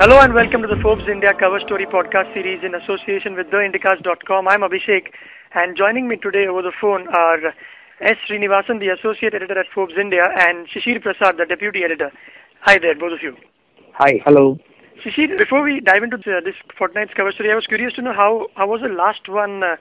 [0.00, 4.46] Hello and welcome to the Forbes India Cover Story podcast series in association with TheIndicast.com.
[4.46, 5.10] I'm Abhishek
[5.56, 7.48] and joining me today over the phone are
[8.00, 8.16] S.
[8.30, 12.12] Srinivasan, the Associate Editor at Forbes India and Shishir Prasad, the Deputy Editor.
[12.60, 13.34] Hi there, both of you.
[13.94, 14.60] Hi, hello.
[15.04, 18.46] Shishir, before we dive into this fortnight's cover story, I was curious to know how,
[18.54, 19.74] how was the last one uh,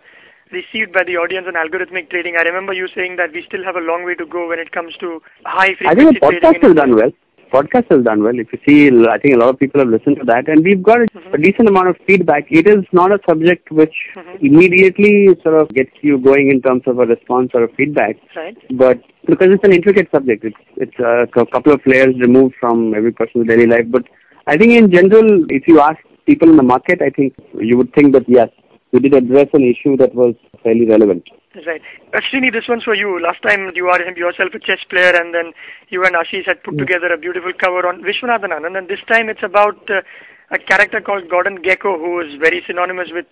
[0.52, 2.38] received by the audience on algorithmic trading?
[2.40, 4.72] I remember you saying that we still have a long way to go when it
[4.72, 6.42] comes to high frequency trading.
[6.44, 7.12] I think the podcast has done well
[7.54, 8.38] podcast has done well.
[8.38, 10.82] If you see, I think a lot of people have listened to that, and we've
[10.84, 11.34] got a, Mm-hmm.
[11.34, 12.46] a decent amount of feedback.
[12.50, 14.46] It is not a subject which Mm-hmm.
[14.46, 18.58] immediately sort of gets you going in terms of a response or a feedback, Right.
[18.78, 23.12] but because it's an intricate subject, it's it's a couple of layers removed from every
[23.12, 23.86] person's daily life.
[23.90, 24.04] But
[24.48, 27.94] I think in general, if you ask people in the market, I think you would
[27.94, 28.50] think that yes,
[28.92, 31.30] we did address an issue that was fairly relevant.
[31.66, 31.82] Right.
[32.14, 33.20] Srini, this one's for you.
[33.22, 35.54] Last time you are yourself a chess player and then
[35.90, 39.30] you and Ashish had put together a beautiful cover on Viswanathan Anand and this time
[39.30, 40.02] it's about uh,
[40.52, 43.26] a character called Gordon Gekko who is very synonymous with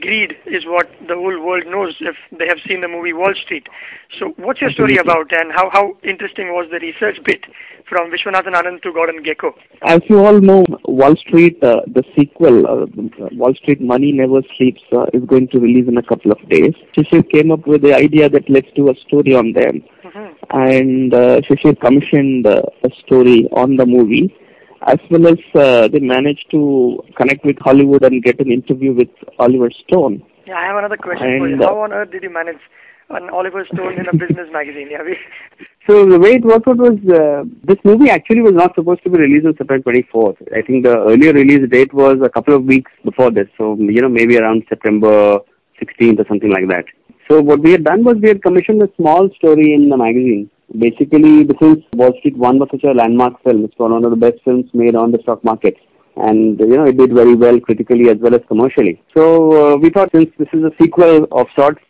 [0.00, 3.68] greed is what the whole world knows if they have seen the movie Wall Street.
[4.18, 7.44] So what's your story about and how, how interesting was the research bit
[7.88, 9.52] from Viswanathan Anand to Gordon Gekko?
[9.82, 12.86] As you all know, Wall Street, uh, the sequel, uh,
[13.32, 16.74] Wall Street Money Never Sleeps, uh, is going to release in a couple of days.
[16.96, 19.82] Shishir came up with the idea that let's do a story on them.
[20.04, 20.34] Mhm.
[20.50, 24.34] And uh, Shishir commissioned uh, a story on the movie.
[24.86, 29.08] As well as uh, they managed to connect with Hollywood and get an interview with
[29.38, 30.22] Oliver Stone.
[30.46, 31.60] Yeah, I have another question for you.
[31.60, 32.60] Uh, How on earth did you manage
[33.10, 34.88] an Oliver Stone in a business magazine?
[34.90, 35.16] Yeah, we,
[35.88, 39.10] So the way it worked out was uh, this movie actually was not supposed to
[39.10, 40.36] be released on September 24th.
[40.52, 44.02] I think the earlier release date was a couple of weeks before this, so you
[44.02, 45.38] know maybe around September
[45.80, 46.86] 16th or something like that.
[47.28, 50.50] So what we had done was we had commissioned a small story in the magazine.
[50.78, 54.42] Basically, because Wall Street One was such a landmark film, it's one of the best
[54.44, 55.76] films made on the stock market,
[56.16, 59.00] and you know it did very well critically as well as commercially.
[59.16, 61.80] So uh, we thought since this is a sequel of sorts,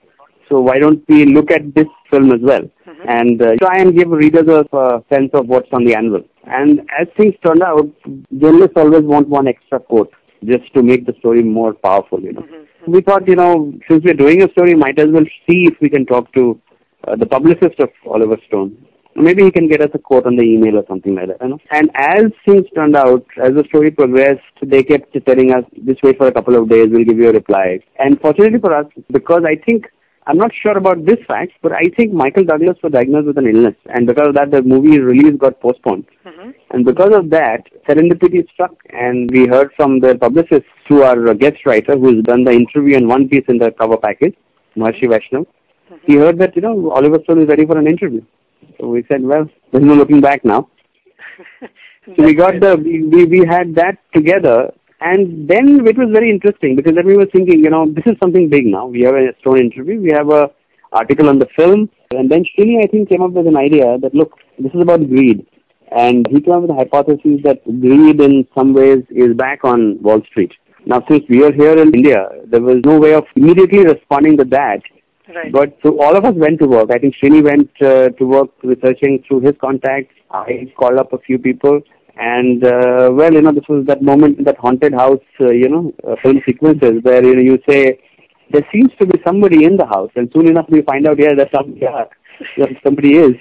[0.50, 2.68] so why don't we look at this film as well
[3.08, 6.22] and uh, try and give readers a uh, sense of what's on the anvil.
[6.44, 7.88] And as things turned out,
[8.38, 10.12] journalists always want one extra quote
[10.44, 12.46] just to make the story more powerful, you know.
[12.86, 15.90] We thought, you know, since we're doing a story, might as well see if we
[15.90, 16.60] can talk to
[17.06, 18.76] uh, the publicist of Oliver Stone.
[19.16, 21.48] Maybe he can get us a quote on the email or something like that, you
[21.48, 21.58] know.
[21.70, 26.18] And as things turned out, as the story progressed, they kept telling us, just wait
[26.18, 27.80] for a couple of days, we'll give you a reply.
[27.98, 29.86] And fortunately for us, because I think
[30.28, 33.46] I'm not sure about this fact, but I think Michael Douglas was diagnosed with an
[33.46, 36.04] illness, and because of that, the movie release got postponed.
[36.26, 36.54] Mhm.
[36.70, 41.64] And because of that, serendipity struck, and we heard from the publicist through our guest
[41.64, 44.34] writer, who's done the interview and one piece in the cover package,
[44.76, 45.46] Maharshi Vaishnav.
[46.02, 48.22] He heard that you know Oliver Stone is ready for an interview.
[48.80, 50.68] So we said, well, there's no looking back now.
[52.16, 56.30] So we got the we, we we had that together, and then it was very
[56.30, 58.86] interesting because then we were thinking, you know, this is something big now.
[58.86, 60.50] We have a Stone interview, we have a
[60.92, 64.14] article on the film, and then Srini I think came up with an idea that
[64.14, 65.46] look, this is about greed,
[65.94, 70.00] and he came up with a hypothesis that greed in some ways is back on
[70.02, 70.52] Wall Street.
[70.86, 74.44] Now, since we are here in India, there was no way of immediately responding to
[74.44, 74.82] that.
[75.28, 75.52] Right.
[75.52, 76.90] But so all of us went to work.
[76.92, 80.14] I think Srini went uh, to work researching through his contacts.
[80.30, 81.80] I called up a few people.
[82.18, 85.68] And, uh, well, you know, this was that moment in that haunted house, uh, you
[85.68, 88.00] know, uh, film sequences where, you know, you say,
[88.52, 90.10] there seems to be somebody in the house.
[90.16, 91.50] And soon enough we find out, yeah, there's
[92.56, 93.34] yeah, somebody is.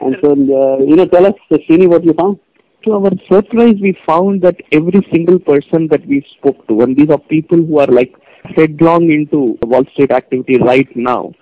[0.00, 2.40] And so, uh, you know, tell us, uh, Srini, what you found.
[2.84, 7.10] To our surprise, we found that every single person that we spoke to, and these
[7.10, 8.12] are people who are like
[8.56, 11.32] headlong into Wall Street activity right now,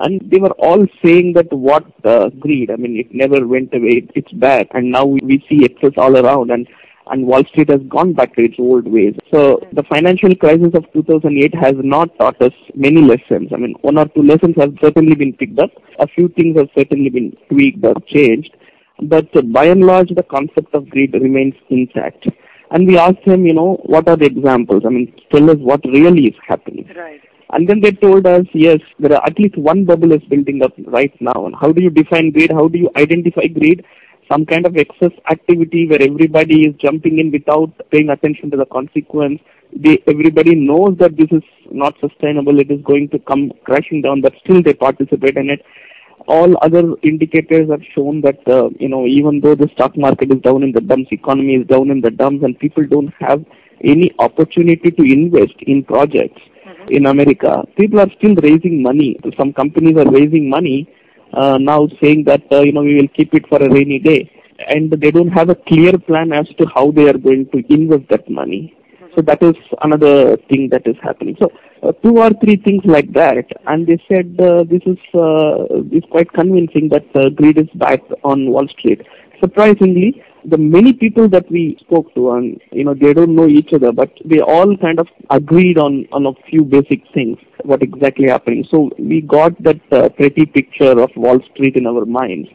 [0.00, 4.08] and they were all saying that what uh, greed, I mean, it never went away,
[4.14, 6.66] it's back, and now we, we see excess all around, and
[7.10, 9.16] and Wall Street has gone back to its old ways.
[9.32, 13.50] So the financial crisis of 2008 has not taught us many lessons.
[13.52, 15.70] I mean, one or two lessons have certainly been picked up.
[15.98, 18.56] A few things have certainly been tweaked or changed.
[19.02, 22.28] But by and large, the concept of greed remains intact.
[22.70, 24.84] And we asked him, you know, what are the examples?
[24.86, 26.88] I mean, tell us what really is happening.
[26.96, 27.20] Right.
[27.52, 30.72] And then they told us, yes, there are at least one bubble is building up
[30.86, 31.46] right now.
[31.46, 32.52] And how do you define greed?
[32.52, 33.84] How do you identify greed?
[34.30, 38.66] Some kind of excess activity where everybody is jumping in without paying attention to the
[38.66, 39.40] consequence.
[39.76, 41.42] They, everybody knows that this is
[41.72, 42.60] not sustainable.
[42.60, 45.64] It is going to come crashing down, but still they participate in it.
[46.28, 50.40] All other indicators have shown that, uh, you know, even though the stock market is
[50.42, 53.44] down in the dumps, economy is down in the dumps, and people don't have
[53.82, 56.42] any opportunity to invest in projects
[56.90, 59.18] in America, people are still raising money.
[59.38, 60.88] Some companies are raising money
[61.32, 64.30] uh, now saying that, uh, you know, we will keep it for a rainy day.
[64.68, 68.08] and they don't have a clear plan as to how they are going to invest
[68.10, 68.76] that money.
[69.14, 71.36] So that is another thing that is happening.
[71.38, 71.50] So
[71.82, 76.04] uh, two or three things like that, and they said uh, this is uh, is
[76.10, 79.02] quite convincing that uh, greed is back on Wall Street.
[79.40, 83.72] Surprisingly, the many people that we spoke to, and you know they don't know each
[83.72, 87.38] other, but they all kind of agreed on on a few basic things.
[87.64, 88.66] What exactly happening?
[88.70, 92.48] So we got that uh, pretty picture of Wall Street in our minds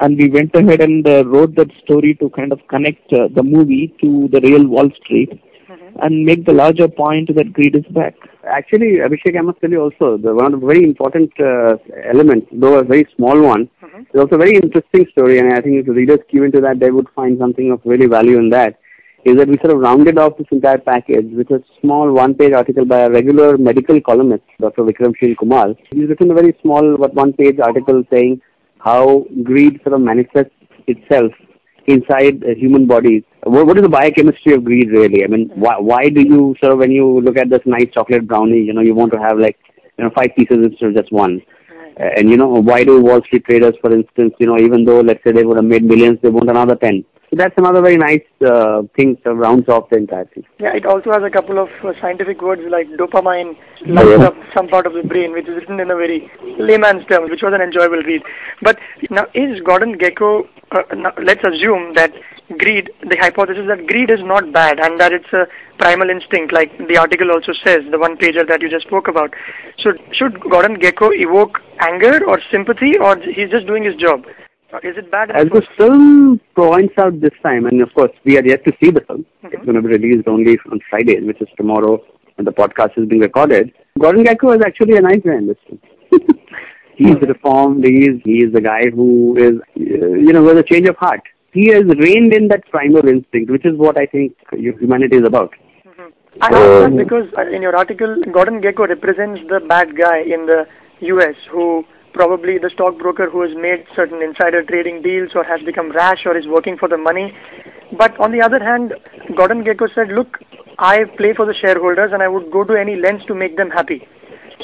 [0.00, 3.42] and we went ahead and uh, wrote that story to kind of connect uh, the
[3.42, 5.40] movie to the real Wall Street
[6.02, 8.14] and make the larger point that greed is back.
[8.44, 12.46] Actually, Abhishek, I must tell you also, the one of the very important uh, elements,
[12.52, 13.68] though a very small one,
[14.14, 16.80] Is also a very interesting story, and I think if the readers cue into that,
[16.80, 18.78] they would find something of really value in that.
[19.24, 22.86] Is that we sort of rounded off this entire package with a small one-page article
[22.86, 24.84] by a regular medical columnist, Dr.
[24.84, 25.74] Vikram Shin Kumar.
[25.90, 28.40] He's written a very small, but one-page article saying
[28.78, 30.54] how greed sort of manifests
[30.86, 31.32] itself
[31.86, 33.24] inside human bodies.
[33.42, 35.24] What, what is the biochemistry of greed really?
[35.24, 38.26] I mean, why, why do you sort of when you look at this nice chocolate
[38.26, 39.58] brownie, you know, you want to have like
[39.98, 41.42] you know five pieces instead of just one?
[41.98, 45.22] And you know, why do Wall Street traders, for instance, you know, even though let's
[45.24, 47.04] say they would have made millions, they want another ten.
[47.30, 50.44] So that's another very nice uh, thing that rounds off the entire thing.
[50.58, 53.54] Yeah, it also has a couple of uh, scientific words like dopamine
[53.86, 54.26] lights yeah.
[54.28, 57.42] up some part of the brain, which is written in a very layman's terms, which
[57.42, 58.22] was an enjoyable read.
[58.62, 58.78] But
[59.10, 62.12] now, is Gordon Gekko, uh, now, let's assume that
[62.56, 65.46] greed, the hypothesis that greed is not bad and that it's a
[65.78, 69.34] primal instinct, like the article also says, the one pager that you just spoke about.
[69.78, 74.24] So, should Gordon Gekko evoke anger or sympathy, or he's just doing his job?
[74.82, 75.30] Is it bad?
[75.30, 78.90] As the film points out this time, and of course we are yet to see
[78.90, 79.24] the film.
[79.44, 82.04] It's going to be released only on Friday, which is tomorrow,
[82.36, 83.72] and the podcast is being recorded.
[83.98, 85.80] Gordon Gekko is actually a nice guy in this film.
[86.96, 87.84] he's reformed.
[87.86, 91.22] He's he's the guy who is, uh, you know, with a change of heart.
[91.52, 95.54] He has reined in that primal instinct, which is what I think humanity is about.
[96.40, 100.46] I ask that because uh, in your article, Gordon Gekko represents the bad guy in
[100.46, 100.66] the
[101.00, 101.34] U.S.
[101.50, 106.26] who probably the stockbroker who has made certain insider trading deals or has become rash
[106.26, 107.36] or is working for the money.
[107.96, 108.94] But on the other hand,
[109.36, 110.38] Gordon Gekko said, look,
[110.78, 113.70] I play for the shareholders and I would go to any lengths to make them
[113.70, 114.06] happy.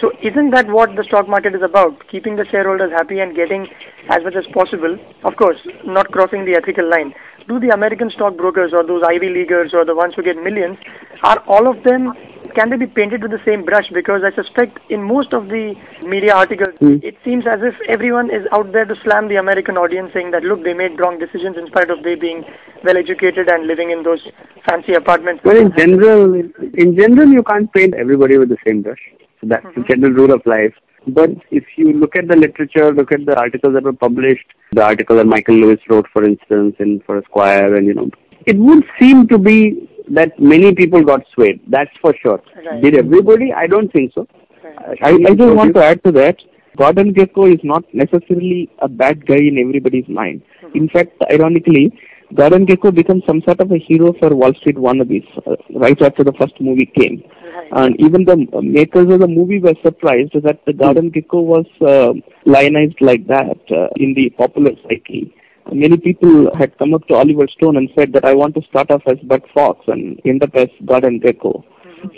[0.01, 2.09] So isn't that what the stock market is about?
[2.09, 3.69] Keeping the shareholders happy and getting
[4.09, 4.99] as much as possible.
[5.23, 7.15] Of course, not crossing the ethical line.
[7.47, 10.79] Do the American stockbrokers or those Ivy Leaguers or the ones who get millions,
[11.23, 12.13] are all of them,
[12.55, 13.89] can they be painted with the same brush?
[13.93, 16.97] Because I suspect in most of the media articles, Hmm.
[17.03, 20.43] it seems as if everyone is out there to slam the American audience saying that,
[20.43, 22.45] look, they made wrong decisions in spite of they being
[22.83, 24.27] well educated and living in those
[24.67, 25.45] fancy apartments.
[25.45, 29.01] Well, in general, in general, you can't paint everybody with the same brush.
[29.45, 29.83] So that's mm-hmm.
[29.83, 30.75] the general rule of life.
[31.07, 34.83] But if you look at the literature, look at the articles that were published, the
[34.83, 38.09] article that Michael Lewis wrote, for instance, in for Esquire, and you know,
[38.47, 41.61] it would seem to be that many people got swayed.
[41.69, 42.41] That's for sure.
[42.57, 42.83] Right.
[42.83, 43.53] Did everybody?
[43.53, 44.27] I don't think so.
[45.03, 46.39] I, I just want to add to that.
[46.77, 50.43] Gordon Gekko is not necessarily a bad guy in everybody's mind.
[50.63, 50.77] Mm-hmm.
[50.79, 51.93] In fact, ironically,
[52.35, 56.25] Gordon Gekko becomes some sort of a hero for Wall Street wannabes uh, right after
[56.25, 57.23] the first movie came.
[57.55, 57.69] Right.
[57.73, 62.13] And even the makers of the movie were surprised that the Gordon Gekko was uh,
[62.45, 65.33] lionized like that uh, in the popular psyche.
[65.73, 68.91] Many people had come up to Oliver Stone and said that I want to start
[68.91, 71.65] off as Bud Fox and end up as Gordon Gekko.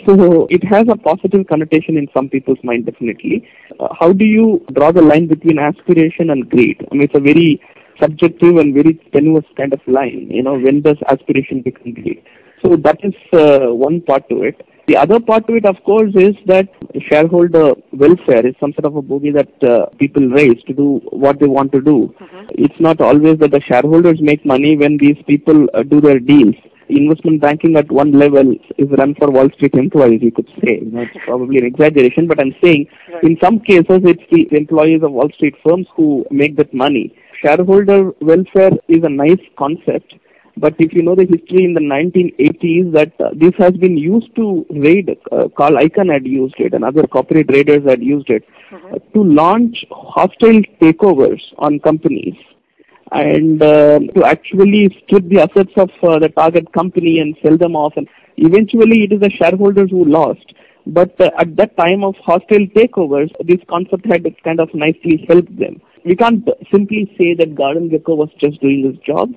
[0.05, 3.47] So it has a positive connotation in some people's mind, definitely.
[3.79, 6.85] Uh, how do you draw the line between aspiration and greed?
[6.91, 7.61] I mean, it's a very
[8.01, 10.27] subjective and very tenuous kind of line.
[10.29, 12.23] You know, when does aspiration become greed?
[12.63, 14.61] So that is uh, one part to it.
[14.87, 16.69] The other part to it, of course, is that
[17.09, 21.39] shareholder welfare is some sort of a bogey that uh, people raise to do what
[21.39, 22.15] they want to do.
[22.51, 26.55] It's not always that the shareholders make money when these people uh, do their deals.
[26.87, 30.79] Investment banking at one level is run for Wall Street employees, you could say.
[30.79, 32.87] You know, it's probably an exaggeration, but I'm saying
[33.23, 37.13] in some cases it's the employees of Wall Street firms who make that money.
[37.41, 40.15] Shareholder welfare is a nice concept,
[40.57, 44.35] but if you know the history in the 1980s, that uh, this has been used
[44.35, 48.43] to raid, uh, Carl Icahn had used it, and other corporate raiders had used it
[48.73, 52.35] uh, to launch hostile takeovers on companies
[53.11, 57.75] and uh, to actually strip the assets of uh, the target company and sell them
[57.75, 57.93] off.
[57.95, 60.53] And eventually, it is the shareholders who lost.
[60.85, 65.57] But uh, at that time of hostile takeovers, this concept had kind of nicely helped
[65.57, 65.81] them.
[66.05, 69.31] We can't simply say that Gordon Gekko was just doing his job.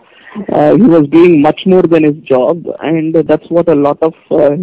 [0.53, 4.15] Uh, he was doing much more than his job, and that's what a lot of
[4.31, 4.57] uh,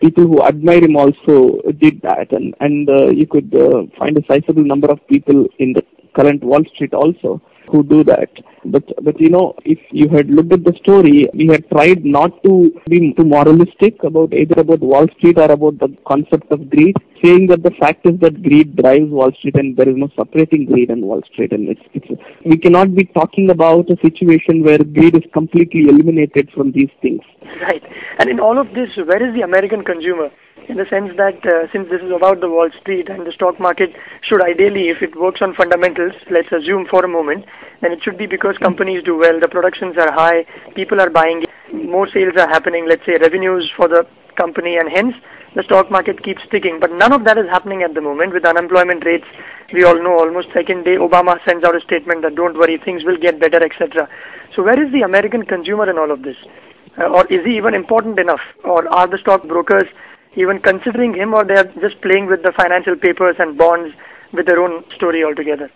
[0.00, 2.30] people who admire him also did that.
[2.30, 5.82] And and uh, you could uh, find a sizable number of people in the
[6.14, 7.40] current Wall Street also
[7.70, 8.30] who do that.
[8.64, 12.42] But but you know, if you had looked at the story, we had tried not
[12.44, 16.96] to be too moralistic about either about Wall Street or about the concept of greed,
[17.22, 20.66] saying that the fact is that greed drives Wall Street and there is no separating
[20.66, 21.52] greed and Wall Street.
[21.52, 26.50] And it's, it's we cannot be talking about a situation where greed is completely eliminated
[26.54, 27.22] from these things.
[27.60, 27.82] Right.
[28.18, 30.30] And in all of this, where is the American consumer?
[30.68, 33.60] In the sense that uh, since this is about the Wall Street and the stock
[33.60, 33.90] market
[34.22, 37.44] should ideally, if it works on fundamentals, let's assume for a moment,
[37.82, 41.44] then it should be because companies do well, the productions are high, people are buying,
[41.72, 44.06] more sales are happening, let's say revenues for the
[44.36, 45.14] company, and hence
[45.54, 46.80] the stock market keeps ticking.
[46.80, 49.26] But none of that is happening at the moment with unemployment rates.
[49.72, 53.04] We all know almost second day Obama sends out a statement that don't worry, things
[53.04, 54.08] will get better, etc.
[54.54, 56.36] So where is the American consumer in all of this?
[56.98, 58.40] Uh, or is he even important enough?
[58.64, 59.88] Or are the stock brokers
[60.36, 63.94] even considering him or they are just playing with the financial papers and bonds
[64.32, 65.70] with their own story altogether?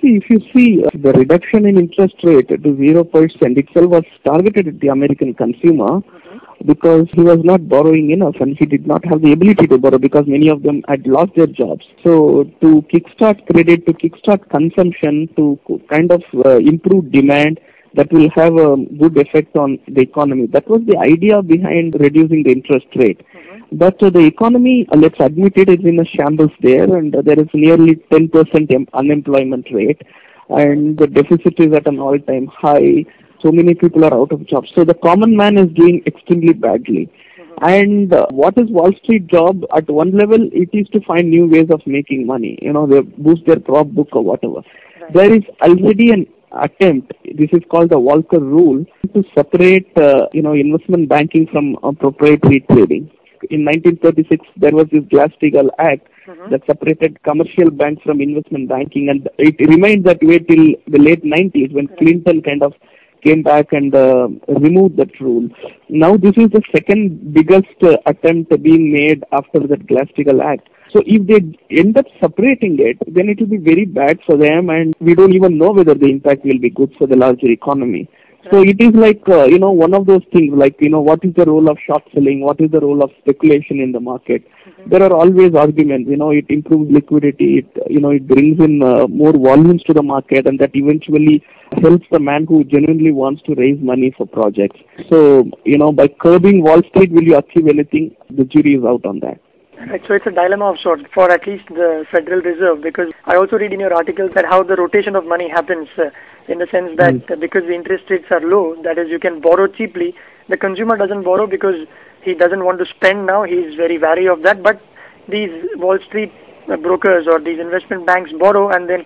[0.00, 4.68] See, if you see uh, the reduction in interest rate to 0% itself was targeted
[4.68, 6.38] at the American consumer mm-hmm.
[6.66, 9.98] because he was not borrowing enough and he did not have the ability to borrow
[9.98, 11.84] because many of them had lost their jobs.
[12.04, 15.58] So to kickstart credit, to kickstart consumption, to
[15.90, 17.58] kind of uh, improve demand,
[17.94, 20.46] that will have a good effect on the economy.
[20.46, 23.20] That was the idea behind reducing the interest rate.
[23.34, 23.76] Mm-hmm.
[23.78, 27.22] But uh, the economy, uh, let's admit it, is in a shambles there, and uh,
[27.22, 30.00] there is nearly 10% em- unemployment rate,
[30.48, 33.04] and the deficit is at an all-time high.
[33.40, 34.70] So many people are out of jobs.
[34.74, 37.10] So the common man is doing extremely badly.
[37.38, 37.64] Mm-hmm.
[37.64, 39.64] And uh, what is Wall Street job?
[39.74, 42.58] At one level, it is to find new ways of making money.
[42.62, 44.62] You know, they boost their prop book or whatever.
[45.00, 45.14] Right.
[45.14, 46.26] There is already an
[46.62, 48.84] attempt, this is called the Volcker rule,
[49.14, 53.10] to separate, uh, you know, investment banking from uh, proprietary trading.
[53.50, 56.50] In 1936, there was this Glass-Steagall Act mm-hmm.
[56.50, 61.24] that separated commercial banks from investment banking, and it remained that way till the late
[61.24, 62.74] 90s when Clinton kind of
[63.22, 65.48] came back and uh, removed that rule.
[65.88, 70.68] Now this is the second biggest uh, attempt being made after that Glass-Steagall Act.
[70.90, 71.40] So if they
[71.76, 75.34] end up separating it, then it will be very bad for them and we don't
[75.34, 78.08] even know whether the impact will be good for the larger economy.
[78.50, 81.24] So it is like, uh, you know, one of those things like, you know, what
[81.24, 82.40] is the role of short selling?
[82.40, 84.44] What is the role of speculation in the market?
[84.46, 84.90] Mm-hmm.
[84.90, 88.82] There are always arguments, you know, it improves liquidity, it, you know, it brings in
[88.82, 91.44] uh, more volumes to the market and that eventually
[91.82, 94.80] helps the man who genuinely wants to raise money for projects.
[95.10, 98.16] So, you know, by curbing Wall Street, will you achieve anything?
[98.30, 99.40] The jury is out on that.
[99.86, 103.36] Right, so it's a dilemma of sorts for at least the Federal Reserve because I
[103.36, 106.10] also read in your article that how the rotation of money happens uh,
[106.48, 107.40] in the sense that mm.
[107.40, 110.14] because the interest rates are low, that is you can borrow cheaply.
[110.48, 111.86] The consumer doesn't borrow because
[112.22, 113.44] he doesn't want to spend now.
[113.44, 114.62] He is very wary of that.
[114.62, 114.80] But
[115.28, 116.32] these Wall Street
[116.70, 119.04] uh, brokers or these investment banks borrow and then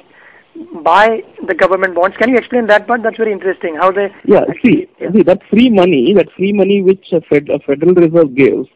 [0.83, 2.17] buy the government bonds.
[2.17, 3.02] Can you explain that part?
[3.02, 3.76] That's very interesting.
[3.76, 5.12] How they yeah actually, see, yeah.
[5.12, 8.69] see that free money that free money which a, Fed, a Federal Reserve gives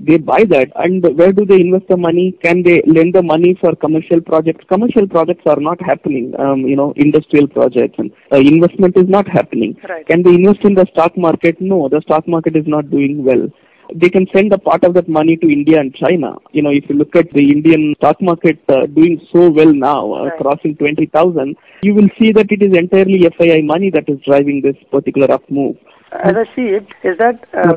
[0.00, 3.56] they buy that and where do they invest the money can they lend the money
[3.60, 8.36] for commercial projects commercial projects are not happening um, you know industrial projects and uh,
[8.36, 10.06] investment is not happening right.
[10.06, 13.48] can they invest in the stock market no the stock market is not doing well
[13.94, 16.36] they can send a part of that money to India and China.
[16.52, 20.12] You know, if you look at the Indian stock market uh, doing so well now,
[20.12, 20.38] uh, right.
[20.38, 24.76] crossing 20,000, you will see that it is entirely FII money that is driving this
[24.90, 25.76] particular up move.
[26.12, 27.74] As I see it, is that uh,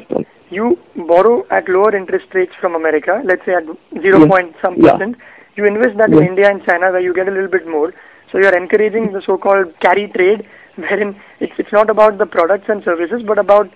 [0.51, 0.77] you
[1.07, 3.63] borrow at lower interest rates from America, let's say at
[4.01, 4.27] 0 yes.
[4.27, 5.15] point some percent,
[5.55, 6.19] you invest that yes.
[6.19, 7.93] in India and China where you get a little bit more.
[8.31, 12.83] So you're encouraging the so-called carry trade, wherein it's, it's not about the products and
[12.83, 13.69] services, but about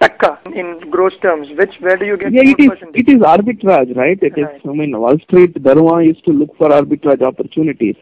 [0.00, 1.48] takka in gross terms.
[1.56, 2.32] Which where do you get?
[2.32, 2.70] Yeah, it is.
[2.94, 4.18] It is arbitrage, right?
[4.20, 4.56] It right.
[4.56, 4.60] is.
[4.64, 7.96] I mean, Wall Street, Dharma used to look for arbitrage opportunities.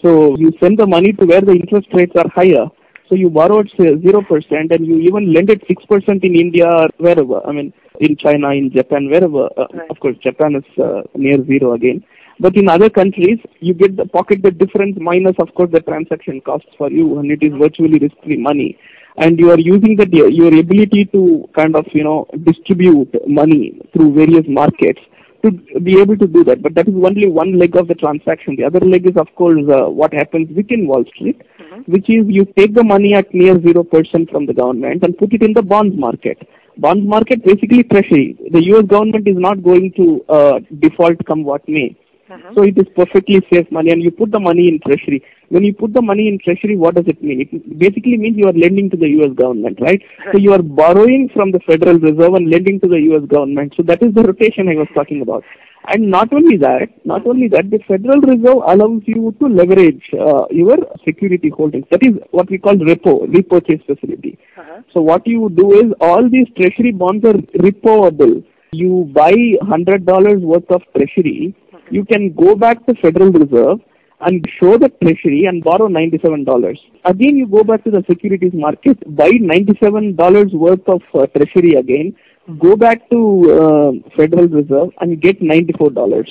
[0.00, 2.66] So you send the money to where the interest rates are higher
[3.12, 6.88] so you borrowed zero percent, and you even lend it six percent in India or
[6.96, 7.46] wherever.
[7.46, 9.50] I mean, in China, in Japan, wherever.
[9.54, 9.90] Uh, right.
[9.90, 12.02] Of course, Japan is uh, near zero again.
[12.40, 16.40] But in other countries, you get the pocket the difference minus, of course, the transaction
[16.40, 18.78] costs for you, and it is virtually risk-free money.
[19.18, 24.14] And you are using the your ability to kind of you know distribute money through
[24.14, 25.00] various markets
[25.42, 26.62] to be able to do that.
[26.62, 28.56] But that is only one leg of the transaction.
[28.56, 31.90] The other leg is, of course, uh, what happens within Wall Street, mm-hmm.
[31.90, 35.42] which is you take the money at near 0% from the government and put it
[35.42, 36.38] in the bonds market.
[36.78, 38.36] Bonds market, basically treasury.
[38.50, 41.96] The US government is not going to uh, default come what may.
[42.30, 42.54] Mm-hmm.
[42.54, 45.22] So it is perfectly safe money and you put the money in treasury.
[45.52, 47.42] When you put the money in treasury, what does it mean?
[47.42, 50.00] It basically means you are lending to the US government, right?
[50.32, 53.74] So you are borrowing from the Federal Reserve and lending to the US government.
[53.76, 55.44] So that is the rotation I was talking about.
[55.88, 60.46] And not only that, not only that, the Federal Reserve allows you to leverage uh,
[60.50, 61.84] your security holdings.
[61.90, 64.38] That is what we call repo, repurchase facility.
[64.56, 64.80] Uh-huh.
[64.94, 67.34] So what you do is all these treasury bonds are
[67.68, 68.42] repoable.
[68.72, 71.94] You buy $100 worth of treasury, mm-hmm.
[71.94, 73.80] you can go back to Federal Reserve
[74.22, 76.78] and show the treasury and borrow $97.
[77.04, 82.14] Again, you go back to the securities market, buy $97 worth of uh, treasury again,
[82.58, 83.20] go back to
[83.52, 86.26] uh, Federal Reserve and get $94.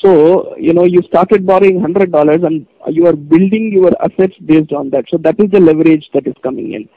[0.00, 4.90] So, you know, you started borrowing $100 and you are building your assets based on
[4.90, 5.06] that.
[5.08, 6.88] So that is the leverage that is coming in.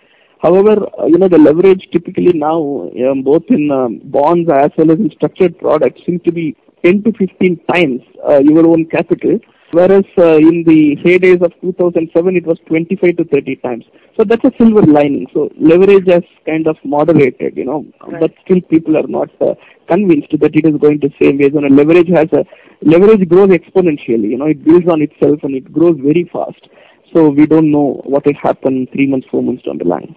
[0.41, 4.91] However, uh, you know, the leverage typically now, um, both in um, bonds as well
[4.91, 9.39] as in structured products, seems to be 10 to 15 times uh, your own capital
[9.71, 13.85] whereas uh, in the heydays of 2007 it was 25 to 30 times.
[14.17, 15.27] So that's a silver lining.
[15.33, 18.19] So leverage has kind of moderated, you know, right.
[18.19, 19.55] but still people are not uh,
[19.87, 21.53] convinced that it is going to same ways.
[21.55, 22.45] And leverage has a
[22.81, 24.29] leverage grows exponentially.
[24.29, 26.67] You know, it builds on itself and it grows very fast.
[27.13, 30.15] So we don't know what will happen three months, four months down the line.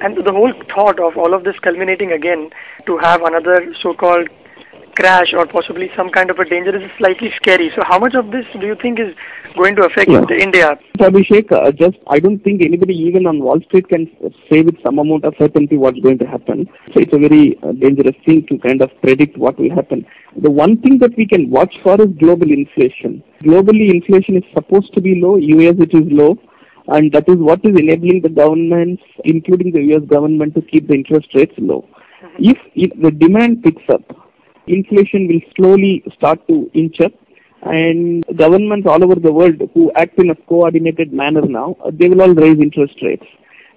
[0.00, 2.50] And the whole thought of all of this culminating again
[2.86, 4.28] to have another so-called
[4.98, 7.70] crash or possibly some kind of a danger is slightly scary.
[7.76, 9.14] So how much of this do you think is
[9.56, 10.26] going to affect yeah.
[10.46, 10.78] India?
[10.98, 14.10] Abhishek, uh, just I don't think anybody even on Wall Street can
[14.50, 16.68] say with some amount of certainty what's going to happen.
[16.92, 20.04] So it's a very uh, dangerous thing to kind of predict what will happen.
[20.42, 23.22] The one thing that we can watch for is global inflation.
[23.42, 25.36] Globally, inflation is supposed to be low.
[25.36, 26.36] US it is low
[26.88, 30.94] and that is what is enabling the governments, including the US government, to keep the
[30.94, 31.86] interest rates low.
[32.22, 32.44] Mm-hmm.
[32.50, 34.02] If, if the demand picks up,
[34.68, 37.12] inflation will slowly start to inch up
[37.62, 42.22] and governments all over the world who act in a coordinated manner now, they will
[42.22, 43.26] all raise interest rates.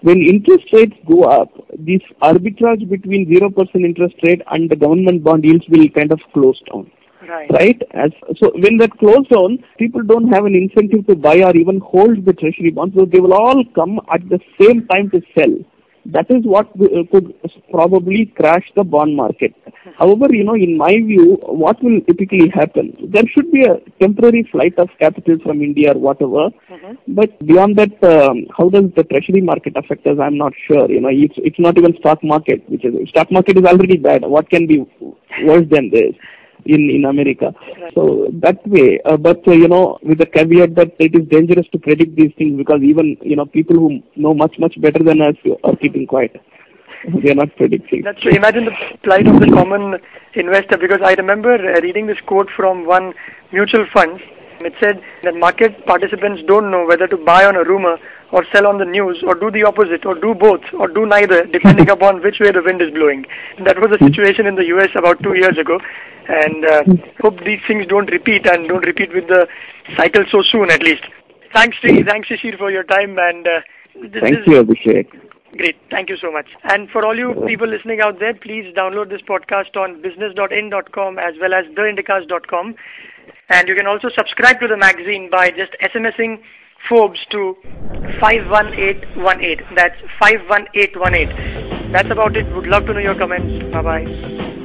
[0.02, 5.44] When interest rates go up, this arbitrage between 0% interest rate and the government bond
[5.44, 6.92] yields will kind of close down.
[7.28, 7.52] Right.
[7.52, 7.82] right?
[7.92, 11.80] As, so when that closes down, people don't have an incentive to buy or even
[11.80, 15.54] hold the treasury bonds, so they will all come at the same time to sell.
[16.06, 17.34] That is what uh, could
[17.70, 19.54] probably crash the bond market.
[19.98, 22.96] However, you know, in my view, what will typically happen?
[23.10, 26.50] There should be a temporary flight of capital from India or whatever.
[26.70, 27.14] Mm-hmm.
[27.16, 30.18] But beyond that, um, how does the treasury market affect us?
[30.20, 30.90] I'm not sure.
[30.90, 34.24] You know, it's it's not even stock market, which is stock market is already bad.
[34.24, 34.86] What can be
[35.44, 36.14] worse than this?
[36.66, 37.54] In in America.
[37.60, 37.94] Right.
[37.94, 41.68] So that way, uh, but uh, you know, with the caveat that it is dangerous
[41.72, 45.22] to predict these things because even you know people who know much much better than
[45.22, 46.40] us are keeping quiet.
[47.24, 48.04] they are not predicting.
[48.04, 48.32] That's true.
[48.32, 50.00] Imagine the plight of the common
[50.36, 53.14] investor because I remember uh, reading this quote from one
[53.52, 54.20] mutual fund.
[54.60, 57.98] It said that market participants don't know whether to buy on a rumor
[58.32, 61.46] or sell on the news or do the opposite or do both or do neither
[61.58, 63.26] depending upon which way the wind is blowing.
[63.58, 65.80] And that was the situation in the US about two years ago
[66.28, 66.84] and uh,
[67.20, 69.48] hope these things don't repeat and don't repeat with the
[69.98, 71.04] cycle so soon at least.
[71.54, 73.62] Thanks Sri, thanks Shishir for your time and uh,
[73.94, 75.08] Thank you Abhishek.
[75.58, 75.76] Great.
[75.90, 76.48] Thank you so much.
[76.64, 81.34] And for all you people listening out there, please download this podcast on business.in.com as
[81.42, 82.76] well as theindicast.com.
[83.50, 86.42] And you can also subscribe to the magazine by just SMSing
[86.88, 87.56] Forbes to
[88.20, 89.76] 51818.
[89.76, 91.92] That's 51818.
[91.92, 92.46] That's about it.
[92.56, 93.72] Would love to know your comments.
[93.74, 94.61] Bye bye.